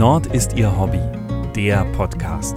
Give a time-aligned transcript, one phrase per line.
[0.00, 1.02] Nord ist ihr Hobby,
[1.54, 2.56] der Podcast.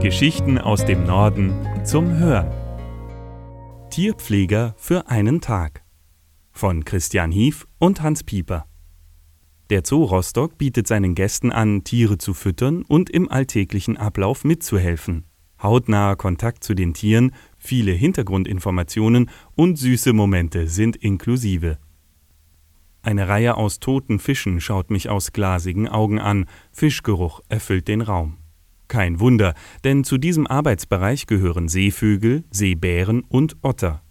[0.00, 1.52] Geschichten aus dem Norden
[1.84, 2.52] zum Hören.
[3.90, 5.82] Tierpfleger für einen Tag
[6.52, 8.66] von Christian Hief und Hans Pieper.
[9.70, 15.24] Der Zoo Rostock bietet seinen Gästen an, Tiere zu füttern und im alltäglichen Ablauf mitzuhelfen.
[15.60, 21.78] Hautnaher Kontakt zu den Tieren, viele Hintergrundinformationen und süße Momente sind inklusive.
[23.08, 28.36] Eine Reihe aus toten Fischen schaut mich aus glasigen Augen an, Fischgeruch erfüllt den Raum.
[28.86, 34.02] Kein Wunder, denn zu diesem Arbeitsbereich gehören Seevögel, Seebären und Otter.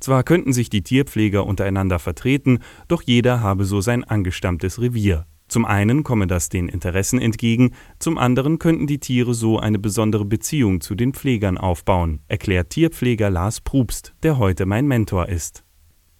[0.00, 5.24] Zwar könnten sich die Tierpfleger untereinander vertreten, doch jeder habe so sein angestammtes Revier.
[5.48, 10.26] Zum einen komme das den Interessen entgegen, zum anderen könnten die Tiere so eine besondere
[10.26, 15.64] Beziehung zu den Pflegern aufbauen, erklärt Tierpfleger Lars Prubst, der heute mein Mentor ist.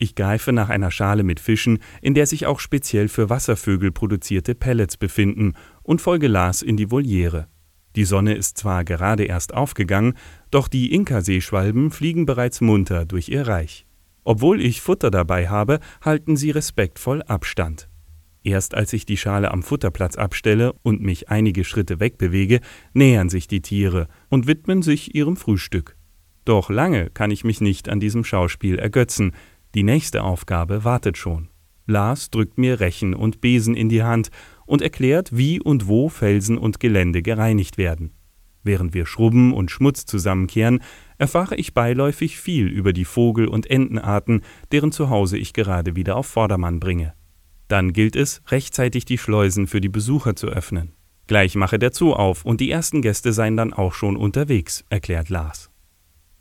[0.02, 4.56] Ich greife nach einer Schale mit Fischen, in der sich auch speziell für Wasservögel produzierte
[4.56, 5.52] Pellets befinden,
[5.84, 7.46] und folge Lars in die Voliere.
[7.94, 10.14] Die Sonne ist zwar gerade erst aufgegangen,
[10.50, 13.86] doch die Inka-Seeschwalben fliegen bereits munter durch ihr Reich.
[14.24, 17.88] Obwohl ich Futter dabei habe, halten sie respektvoll Abstand.
[18.42, 22.58] Erst als ich die Schale am Futterplatz abstelle und mich einige Schritte wegbewege,
[22.92, 25.96] nähern sich die Tiere und widmen sich ihrem Frühstück.
[26.44, 29.32] Doch lange kann ich mich nicht an diesem Schauspiel ergötzen,
[29.74, 31.48] die nächste Aufgabe wartet schon.
[31.86, 34.30] Lars drückt mir Rechen und Besen in die Hand
[34.66, 38.12] und erklärt, wie und wo Felsen und Gelände gereinigt werden.
[38.62, 40.80] Während wir Schrubben und Schmutz zusammenkehren,
[41.18, 46.26] erfahre ich beiläufig viel über die Vogel- und Entenarten, deren Zuhause ich gerade wieder auf
[46.26, 47.14] Vordermann bringe.
[47.66, 50.92] Dann gilt es, rechtzeitig die Schleusen für die Besucher zu öffnen.
[51.26, 55.28] Gleich mache der Zoo auf und die ersten Gäste seien dann auch schon unterwegs, erklärt
[55.28, 55.71] Lars.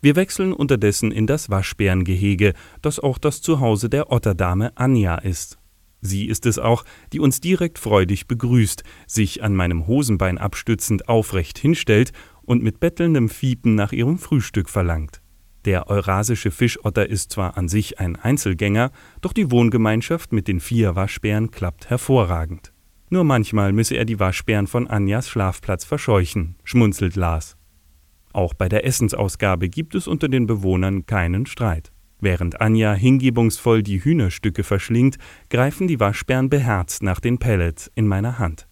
[0.01, 5.59] Wir wechseln unterdessen in das Waschbärengehege, das auch das Zuhause der Otterdame Anja ist.
[6.01, 11.59] Sie ist es auch, die uns direkt freudig begrüßt, sich an meinem Hosenbein abstützend aufrecht
[11.59, 15.21] hinstellt und mit bettelndem Fiepen nach ihrem Frühstück verlangt.
[15.65, 18.91] Der eurasische Fischotter ist zwar an sich ein Einzelgänger,
[19.21, 22.73] doch die Wohngemeinschaft mit den vier Waschbären klappt hervorragend.
[23.11, 27.57] Nur manchmal müsse er die Waschbären von Anjas Schlafplatz verscheuchen, schmunzelt Lars.
[28.33, 31.91] Auch bei der Essensausgabe gibt es unter den Bewohnern keinen Streit.
[32.19, 35.17] Während Anja hingebungsvoll die Hühnerstücke verschlingt,
[35.49, 38.67] greifen die Waschbären beherzt nach den Pellets in meiner Hand.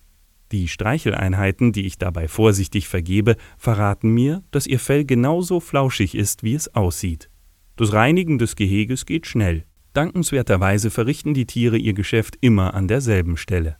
[0.52, 6.44] Die Streicheleinheiten, die ich dabei vorsichtig vergebe, verraten mir, dass ihr Fell genauso flauschig ist,
[6.44, 7.30] wie es aussieht.
[7.76, 9.66] Das Reinigen des Geheges geht schnell.
[9.94, 13.78] Dankenswerterweise verrichten die Tiere ihr Geschäft immer an derselben Stelle.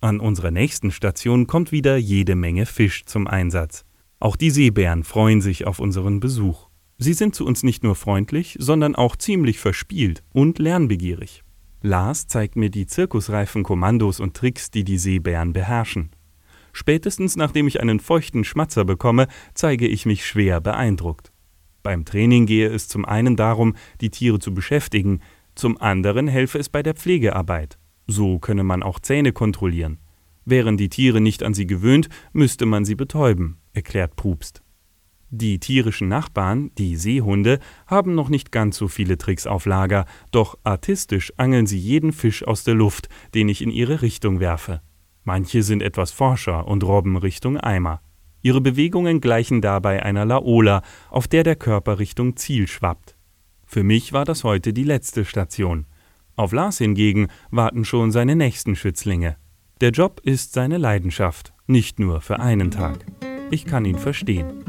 [0.00, 3.85] An unserer nächsten Station kommt wieder jede Menge Fisch zum Einsatz.
[4.18, 6.68] Auch die Seebären freuen sich auf unseren Besuch.
[6.98, 11.42] Sie sind zu uns nicht nur freundlich, sondern auch ziemlich verspielt und lernbegierig.
[11.82, 16.10] Lars zeigt mir die zirkusreifen Kommandos und Tricks, die die Seebären beherrschen.
[16.72, 21.32] Spätestens nachdem ich einen feuchten Schmatzer bekomme, zeige ich mich schwer beeindruckt.
[21.82, 25.20] Beim Training gehe es zum einen darum, die Tiere zu beschäftigen,
[25.54, 27.78] zum anderen helfe es bei der Pflegearbeit.
[28.06, 29.98] So könne man auch Zähne kontrollieren.
[30.46, 34.62] Wären die Tiere nicht an sie gewöhnt, müsste man sie betäuben erklärt Prubst.
[35.30, 40.56] Die tierischen Nachbarn, die Seehunde, haben noch nicht ganz so viele Tricks auf Lager, doch
[40.64, 44.80] artistisch angeln sie jeden Fisch aus der Luft, den ich in ihre Richtung werfe.
[45.24, 48.00] Manche sind etwas forscher und robben Richtung Eimer.
[48.40, 53.16] Ihre Bewegungen gleichen dabei einer Laola, auf der der Körper Richtung Ziel schwappt.
[53.64, 55.86] Für mich war das heute die letzte Station.
[56.36, 59.36] Auf Lars hingegen warten schon seine nächsten Schützlinge.
[59.82, 63.04] Der Job ist seine Leidenschaft, nicht nur für einen Tag.
[63.50, 64.64] Ich kann ihn verstehen.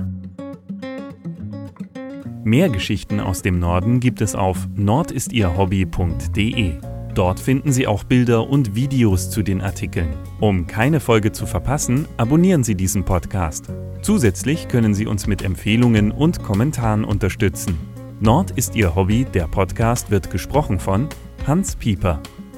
[2.44, 6.74] Mehr Geschichten aus dem Norden gibt es auf nordistierhobby.de.
[7.16, 10.14] Dort finden Sie auch Bilder und Videos zu den Artikeln.
[10.42, 13.68] Um keine Folge zu verpassen, abonnieren Sie diesen Podcast.
[14.02, 17.78] Zusätzlich können Sie uns mit Empfehlungen und Kommentaren unterstützen.
[18.20, 21.08] Nord ist Ihr Hobby, der Podcast wird gesprochen von
[21.46, 22.22] Hans Pieper.